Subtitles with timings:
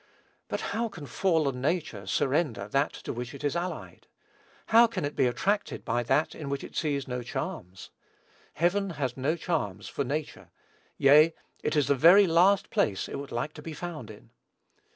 [0.47, 4.07] But how can fallen nature surrender that to which it is allied?
[4.69, 7.91] How can it be attracted by that in which it sees no charms?
[8.53, 10.49] Heaven has no charms for nature;
[10.97, 14.31] yea, it is the very last place it would like to be found in.